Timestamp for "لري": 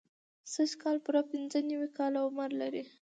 2.61-2.83